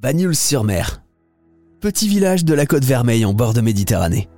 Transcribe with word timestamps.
Bagnols-sur-Mer. 0.00 1.02
Petit 1.82 2.08
village 2.08 2.46
de 2.46 2.54
la 2.54 2.64
côte 2.64 2.86
vermeille 2.86 3.26
en 3.26 3.34
bord 3.34 3.52
de 3.52 3.60
Méditerranée. 3.60 4.30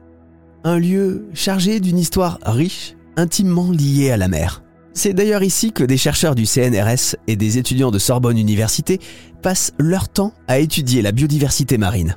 Un 0.65 0.77
lieu 0.77 1.29
chargé 1.35 1.79
d'une 1.79 1.99
histoire 1.99 2.41
riche, 2.45 2.97
intimement 3.17 3.71
liée 3.71 4.11
à 4.11 4.17
la 4.17 4.27
mer. 4.27 4.65
C'est 4.93 5.13
d'ailleurs 5.13 5.45
ici 5.45 5.71
que 5.71 5.85
des 5.85 5.97
chercheurs 5.97 6.35
du 6.35 6.47
CNRS 6.47 7.15
et 7.29 7.37
des 7.37 7.59
étudiants 7.59 7.93
de 7.93 8.01
Sorbonne 8.01 8.39
Université 8.39 8.99
passent 9.41 9.73
leur 9.79 10.09
temps 10.09 10.33
à 10.49 10.59
étudier 10.59 11.01
la 11.01 11.13
biodiversité 11.13 11.79
marine, 11.79 12.17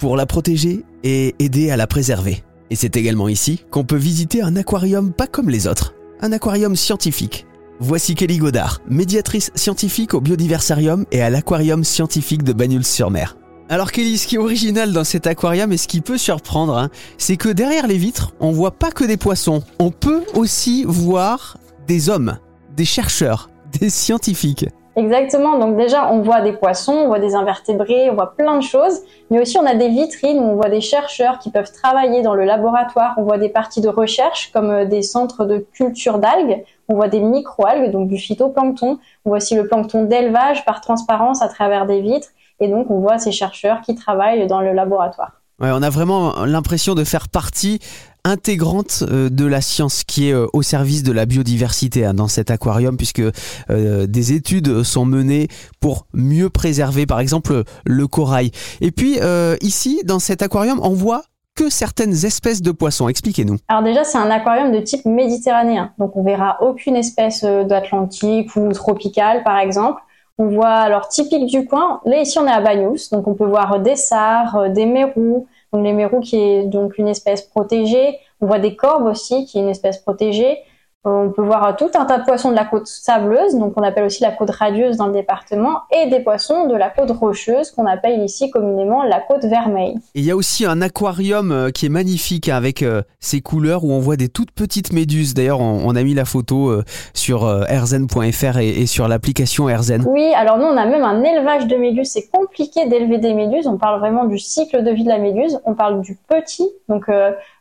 pour 0.00 0.16
la 0.16 0.26
protéger 0.26 0.84
et 1.04 1.36
aider 1.38 1.70
à 1.70 1.76
la 1.76 1.86
préserver. 1.86 2.42
Et 2.70 2.74
c'est 2.74 2.96
également 2.96 3.28
ici 3.28 3.64
qu'on 3.70 3.84
peut 3.84 3.94
visiter 3.94 4.42
un 4.42 4.56
aquarium 4.56 5.12
pas 5.12 5.28
comme 5.28 5.50
les 5.50 5.68
autres, 5.68 5.94
un 6.20 6.32
aquarium 6.32 6.74
scientifique. 6.74 7.46
Voici 7.84 8.14
Kelly 8.14 8.36
Godard, 8.38 8.80
médiatrice 8.88 9.50
scientifique 9.56 10.14
au 10.14 10.20
Biodiversarium 10.20 11.04
et 11.10 11.20
à 11.20 11.30
l'aquarium 11.30 11.82
scientifique 11.82 12.44
de 12.44 12.52
Bagnols-sur-Mer. 12.52 13.36
Alors 13.68 13.90
Kelly, 13.90 14.18
ce 14.18 14.28
qui 14.28 14.36
est 14.36 14.38
original 14.38 14.92
dans 14.92 15.02
cet 15.02 15.26
aquarium 15.26 15.72
et 15.72 15.76
ce 15.76 15.88
qui 15.88 16.00
peut 16.00 16.16
surprendre, 16.16 16.78
hein, 16.78 16.90
c'est 17.18 17.36
que 17.36 17.48
derrière 17.48 17.88
les 17.88 17.96
vitres, 17.96 18.34
on 18.38 18.52
voit 18.52 18.78
pas 18.78 18.92
que 18.92 19.02
des 19.02 19.16
poissons. 19.16 19.64
On 19.80 19.90
peut 19.90 20.22
aussi 20.34 20.84
voir 20.86 21.58
des 21.88 22.08
hommes, 22.08 22.38
des 22.76 22.84
chercheurs, 22.84 23.50
des 23.80 23.90
scientifiques. 23.90 24.66
Exactement. 24.94 25.58
Donc 25.58 25.76
déjà, 25.76 26.12
on 26.12 26.20
voit 26.20 26.42
des 26.42 26.52
poissons, 26.52 26.92
on 26.92 27.06
voit 27.06 27.18
des 27.18 27.34
invertébrés, 27.34 28.10
on 28.10 28.14
voit 28.14 28.34
plein 28.36 28.58
de 28.58 28.62
choses. 28.62 29.00
Mais 29.30 29.40
aussi, 29.40 29.56
on 29.58 29.64
a 29.64 29.74
des 29.74 29.88
vitrines 29.88 30.38
où 30.38 30.42
on 30.42 30.54
voit 30.56 30.68
des 30.68 30.82
chercheurs 30.82 31.38
qui 31.38 31.50
peuvent 31.50 31.72
travailler 31.72 32.22
dans 32.22 32.34
le 32.34 32.44
laboratoire. 32.44 33.14
On 33.16 33.22
voit 33.22 33.38
des 33.38 33.48
parties 33.48 33.80
de 33.80 33.88
recherche 33.88 34.50
comme 34.52 34.70
euh, 34.70 34.84
des 34.84 35.02
centres 35.02 35.46
de 35.46 35.66
culture 35.72 36.18
d'algues. 36.18 36.64
On 36.88 36.94
voit 36.94 37.08
des 37.08 37.20
microalgues, 37.20 37.90
donc 37.90 38.08
du 38.08 38.18
phytoplancton. 38.18 38.98
On 39.24 39.30
voit 39.30 39.38
aussi 39.38 39.54
le 39.54 39.66
plancton 39.66 40.04
d'élevage 40.04 40.64
par 40.66 40.82
transparence 40.82 41.40
à 41.42 41.48
travers 41.48 41.86
des 41.86 42.00
vitres. 42.00 42.28
Et 42.60 42.68
donc, 42.68 42.90
on 42.90 43.00
voit 43.00 43.18
ces 43.18 43.32
chercheurs 43.32 43.80
qui 43.80 43.94
travaillent 43.94 44.46
dans 44.46 44.60
le 44.60 44.72
laboratoire. 44.72 45.32
Ouais, 45.58 45.70
on 45.72 45.82
a 45.82 45.90
vraiment 45.90 46.44
l'impression 46.44 46.94
de 46.94 47.04
faire 47.04 47.28
partie 47.28 47.78
intégrante 48.24 49.02
euh, 49.02 49.28
de 49.28 49.46
la 49.46 49.60
science 49.60 50.04
qui 50.04 50.28
est 50.28 50.32
euh, 50.32 50.46
au 50.52 50.62
service 50.62 51.02
de 51.02 51.12
la 51.12 51.26
biodiversité 51.26 52.04
hein, 52.04 52.14
dans 52.14 52.28
cet 52.28 52.50
aquarium 52.50 52.96
puisque 52.96 53.22
euh, 53.70 54.06
des 54.06 54.32
études 54.32 54.82
sont 54.84 55.04
menées 55.04 55.48
pour 55.80 56.06
mieux 56.12 56.48
préserver 56.48 57.06
par 57.06 57.20
exemple 57.20 57.64
le 57.84 58.06
corail. 58.06 58.50
Et 58.80 58.90
puis 58.90 59.18
ici 59.60 60.00
dans 60.04 60.18
cet 60.18 60.42
aquarium 60.42 60.80
on 60.82 60.90
voit 60.90 61.22
que 61.54 61.68
certaines 61.68 62.24
espèces 62.24 62.62
de 62.62 62.70
poissons. 62.70 63.08
Expliquez-nous. 63.08 63.58
Alors 63.68 63.82
déjà, 63.82 64.04
c'est 64.04 64.16
un 64.16 64.30
aquarium 64.30 64.72
de 64.72 64.80
type 64.80 65.04
méditerranéen. 65.04 65.92
Donc 65.98 66.16
on 66.16 66.22
verra 66.22 66.56
aucune 66.62 66.96
espèce 66.96 67.44
d'Atlantique 67.44 68.56
ou 68.56 68.72
tropicale, 68.72 69.42
par 69.44 69.58
exemple. 69.58 70.00
On 70.38 70.46
voit 70.46 70.70
alors 70.70 71.08
typique 71.08 71.46
du 71.46 71.66
coin. 71.66 72.00
Là 72.06 72.22
ici, 72.22 72.38
on 72.38 72.46
est 72.46 72.50
à 72.50 72.60
Bagnous, 72.62 73.10
donc 73.10 73.28
on 73.28 73.34
peut 73.34 73.44
voir 73.44 73.80
des 73.80 73.96
sards, 73.96 74.70
des 74.70 74.86
mérous, 74.86 75.46
les 75.80 75.92
mérous 75.92 76.20
qui 76.20 76.36
est 76.36 76.64
donc 76.64 76.98
une 76.98 77.08
espèce 77.08 77.42
protégée. 77.42 78.18
On 78.40 78.46
voit 78.46 78.58
des 78.58 78.76
corbes 78.76 79.06
aussi 79.06 79.46
qui 79.46 79.58
est 79.58 79.62
une 79.62 79.68
espèce 79.68 79.98
protégée. 79.98 80.58
On 81.04 81.30
peut 81.30 81.42
voir 81.42 81.74
tout 81.76 81.90
un 81.96 82.04
tas 82.04 82.18
de 82.18 82.24
poissons 82.24 82.50
de 82.50 82.54
la 82.54 82.64
côte 82.64 82.86
sableuse, 82.86 83.56
donc 83.56 83.72
on 83.76 83.82
appelle 83.82 84.04
aussi 84.04 84.22
la 84.22 84.30
côte 84.30 84.50
radieuse 84.50 84.98
dans 84.98 85.08
le 85.08 85.12
département, 85.12 85.80
et 85.90 86.08
des 86.08 86.20
poissons 86.20 86.68
de 86.68 86.76
la 86.76 86.90
côte 86.90 87.10
rocheuse 87.10 87.72
qu'on 87.72 87.86
appelle 87.86 88.22
ici 88.22 88.50
communément 88.50 89.02
la 89.02 89.18
côte 89.18 89.44
vermeille. 89.44 89.98
il 90.14 90.24
y 90.24 90.30
a 90.30 90.36
aussi 90.36 90.64
un 90.64 90.80
aquarium 90.80 91.50
euh, 91.50 91.70
qui 91.70 91.86
est 91.86 91.88
magnifique 91.88 92.48
hein, 92.48 92.56
avec 92.56 92.84
euh, 92.84 93.02
ses 93.18 93.40
couleurs 93.40 93.82
où 93.82 93.90
on 93.90 93.98
voit 93.98 94.14
des 94.14 94.28
toutes 94.28 94.52
petites 94.52 94.92
méduses. 94.92 95.34
D'ailleurs, 95.34 95.60
on, 95.60 95.96
a 95.96 96.02
mis 96.04 96.14
la 96.14 96.24
photo 96.24 96.68
euh, 96.68 96.84
sur 97.14 97.48
erzen.fr 97.68 98.58
et, 98.58 98.86
sur 98.86 99.08
l'application 99.08 99.68
Erzen. 99.68 100.04
Oui, 100.06 100.32
alors 100.36 100.56
nous 100.58 100.66
on 100.66 100.76
a 100.76 100.86
même 100.86 101.02
un 101.02 101.24
élevage 101.24 101.66
de 101.66 101.74
méduses. 101.74 102.10
C'est 102.10 102.28
compliqué 102.28 102.86
d'élever 102.86 103.18
des 103.18 103.34
méduses. 103.34 103.66
On 103.66 103.76
parle 103.76 103.98
vraiment 103.98 104.24
du 104.24 104.38
cycle 104.38 104.84
de 104.84 104.90
vie 104.92 105.02
de 105.02 105.08
la 105.08 105.18
méduse. 105.18 105.60
On 105.64 105.74
parle 105.74 106.00
du 106.00 106.16
petit, 106.28 106.68
donc 106.88 107.08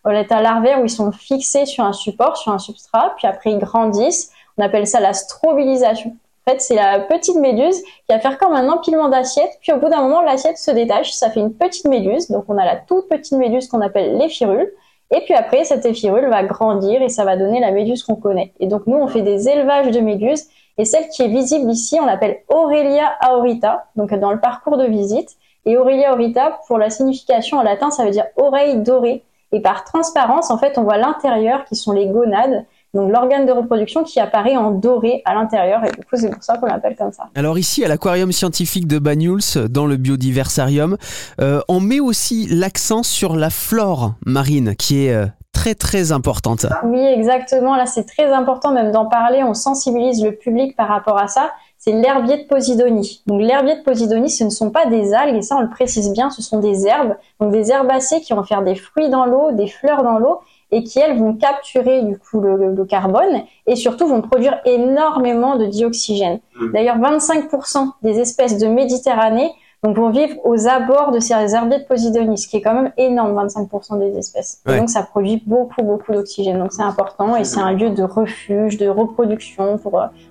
au 0.06 0.09
l'état 0.09 0.42
larvaire 0.42 0.80
où 0.81 0.86
ils 0.86 0.89
sont 0.89 1.12
fixés 1.12 1.66
sur 1.66 1.84
un 1.84 1.94
support, 1.94 2.38
sur 2.38 2.51
un 2.51 2.59
substrat, 2.59 3.13
puis 3.18 3.28
après 3.31 3.52
ils 3.52 3.59
grandissent. 3.59 4.31
On 4.58 4.64
appelle 4.64 4.88
ça 4.88 5.00
la 5.00 5.14
strobilisation. 5.14 6.16
En 6.46 6.52
fait, 6.52 6.62
c'est 6.62 6.75
la 6.75 7.00
petite 7.00 7.36
méduse 7.36 7.81
qui 7.81 8.06
va 8.09 8.19
faire 8.19 8.38
comme 8.38 8.53
un 8.53 8.68
empilement 8.69 9.09
d'assiettes, 9.09 9.59
puis 9.62 9.72
au 9.74 9.78
bout 9.78 9.90
d'un 9.90 10.02
moment, 10.02 10.22
l'assiette 10.22 10.58
se 10.58 10.72
détache, 10.72 11.12
ça 11.12 11.30
fait 11.30 11.40
une 11.40 11.53
petite 11.53 11.88
méduse. 11.88 12.30
Donc 12.30 12.46
on 12.47 12.58
a 12.58 12.66
la 12.66 12.78
toute 12.78 13.08
petite 13.09 13.38
méduse 13.38 13.68
qu'on 13.68 13.81
appelle 13.81 14.18
l'éphyrules. 14.18 14.72
Et 15.12 15.22
puis 15.22 15.34
après, 15.34 15.66
cette 15.66 15.86
éphirule 15.86 16.30
va 16.30 16.44
grandir 16.44 17.02
et 17.02 17.09
ça 17.09 17.25
va 17.25 17.36
donner 17.38 17.59
la 17.59 17.72
méduse 17.72 18.03
qu'on 18.03 18.16
connaît. 18.16 18.53
Et 18.59 18.68
donc 18.68 18.88
nous, 18.88 18.97
on 18.97 19.08
fait 19.08 19.22
des 19.22 19.50
élevages 19.50 19.92
de 19.92 20.00
méduses. 20.00 20.46
Et 20.78 20.86
celle 20.86 21.09
qui 21.09 21.22
est 21.22 21.28
visible 21.28 21.69
ici, 21.69 22.00
on 22.02 22.06
l'appelle 22.06 22.40
Aurelia 22.48 23.13
aurita, 23.30 23.86
donc 23.96 24.13
dans 24.13 24.31
le 24.31 24.40
parcours 24.40 24.78
de 24.78 24.86
visite. 24.86 25.30
Et 25.66 25.78
Aurelia 25.78 26.13
aurita, 26.13 26.59
pour 26.68 26.78
la 26.80 26.90
signification 26.90 27.58
en 27.58 27.62
latin, 27.62 27.92
ça 27.92 28.03
veut 28.03 28.12
dire 28.12 28.25
oreille 28.38 28.78
dorée. 28.78 29.24
Et 29.52 29.59
par 29.59 29.84
transparence, 29.84 30.50
en 30.50 30.58
fait, 30.58 30.78
on 30.78 30.84
voit 30.84 30.98
l'intérieur 30.98 31.66
qui 31.66 31.75
sont 31.75 31.92
les 31.92 32.08
gonades, 32.08 32.66
donc 32.94 33.12
l'organe 33.12 33.46
de 33.46 33.52
reproduction 33.52 34.03
qui 34.03 34.19
apparaît 34.19 34.57
en 34.57 34.72
doré 34.72 35.22
à 35.25 35.34
l'intérieur. 35.34 35.84
Et 35.85 35.91
du 35.91 36.06
coup, 36.06 36.16
c'est 36.16 36.29
pour 36.29 36.44
ça 36.44 36.57
qu'on 36.57 36.66
l'appelle 36.66 36.96
comme 36.96 37.12
ça. 37.12 37.29
Alors 37.35 37.57
ici, 37.57 37.84
à 37.85 37.88
l'aquarium 37.88 38.31
scientifique 38.31 38.88
de 38.88 39.00
Banyuls, 39.00 39.68
dans 39.69 39.85
le 39.85 39.97
biodiversarium, 39.97 40.97
euh, 41.40 41.62
on 41.68 41.80
met 41.80 42.00
aussi 42.00 42.47
l'accent 42.50 43.03
sur 43.03 43.35
la 43.35 43.50
flore 43.50 44.13
marine 44.25 44.75
qui 44.75 45.06
est... 45.06 45.13
Euh, 45.13 45.25
très 45.53 45.75
très 45.75 46.12
importante. 46.12 46.66
Oui, 46.85 47.06
exactement. 47.06 47.75
Là, 47.75 47.85
c'est 47.85 48.06
très 48.06 48.31
important 48.31 48.72
même 48.72 48.91
d'en 48.91 49.06
parler. 49.06 49.44
On 49.44 49.53
sensibilise 49.53 50.24
le 50.24 50.31
public 50.31 50.75
par 50.75 50.88
rapport 50.88 51.19
à 51.19 51.28
ça 51.28 51.51
c'est 51.84 51.94
l'herbier 51.94 52.38
de 52.38 52.44
Posidonie. 52.44 53.24
Donc 53.25 53.42
l'herbier 53.42 53.75
de 53.75 53.81
Posidonie, 53.81 54.30
ce 54.30 54.44
ne 54.44 54.52
sont 54.52 54.69
pas 54.69 54.86
des 54.86 55.16
algues, 55.16 55.38
et 55.38 55.42
ça 55.42 55.56
on 55.58 55.62
le 55.62 55.69
précise 55.69 56.14
bien, 56.14 56.30
ce 56.30 56.44
sont 56.44 56.59
des 56.59 56.86
herbes, 56.86 57.16
donc 57.40 57.52
des 57.52 57.72
herbacées 57.72 58.22
qui 58.22 58.34
vont 58.34 58.44
faire 58.44 58.62
des 58.62 58.75
fruits 58.75 59.09
dans 59.09 59.25
l'eau, 59.25 59.52
des 59.52 59.66
fleurs 59.66 60.03
dans 60.03 60.19
l'eau, 60.19 60.42
et 60.69 60.84
qui 60.84 61.00
elles 61.00 61.18
vont 61.18 61.34
capturer 61.34 62.03
du 62.03 62.19
coup 62.19 62.40
le, 62.40 62.86
carbone 62.86 63.42
et 63.66 63.75
surtout 63.75 64.08
vont 64.08 64.22
produire 64.22 64.62
énormément 64.64 65.58
de 65.58 65.66
dioxygène. 65.66 66.40
Mmh. 66.56 66.72
D'ailleurs, 66.72 66.97
25% 66.97 67.94
des 68.03 68.19
espèces 68.19 68.58
de 68.58 68.68
Méditerranée 68.68 69.52
donc 69.84 69.98
vont 69.98 70.12
vivre 70.12 70.36
aux 70.44 70.68
abords 70.68 71.12
de 71.12 71.19
ces 71.19 71.34
herbiers 71.34 71.80
de 71.80 71.84
Posidonie, 71.86 72.38
ce 72.38 72.48
qui 72.48 72.58
est 72.58 72.62
quand 72.62 72.75
même 72.75 72.92
énorme, 72.98 73.34
25% 73.48 73.98
des 73.98 74.16
espèces. 74.16 74.62
Et 74.69 74.78
donc 74.78 74.90
ça 74.90 75.02
produit 75.02 75.42
beaucoup, 75.46 75.81
beaucoup 75.81 76.13
d'oxygène. 76.13 76.59
Donc 76.59 76.72
c'est 76.72 76.84
important 76.84 77.36
et 77.36 77.44
c'est 77.44 77.59
un 77.59 77.72
lieu 77.72 77.90
de 77.90 78.03
refuge, 78.03 78.78
de 78.78 78.88
reproduction 78.88 79.80
pour, 79.80 80.00
euh, 80.00 80.06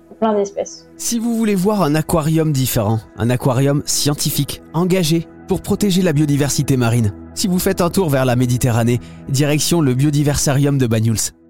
Si 0.97 1.17
vous 1.17 1.35
voulez 1.35 1.55
voir 1.55 1.81
un 1.81 1.95
aquarium 1.95 2.51
différent, 2.51 2.99
un 3.17 3.29
aquarium 3.31 3.81
scientifique, 3.85 4.61
engagé 4.73 5.27
pour 5.47 5.61
protéger 5.61 6.03
la 6.03 6.13
biodiversité 6.13 6.77
marine, 6.77 7.13
si 7.33 7.47
vous 7.47 7.57
faites 7.57 7.81
un 7.81 7.89
tour 7.89 8.09
vers 8.09 8.25
la 8.25 8.35
Méditerranée, 8.35 8.99
direction 9.29 9.81
le 9.81 9.95
biodiversarium 9.95 10.77
de 10.77 10.85
Banyuls. 10.85 11.40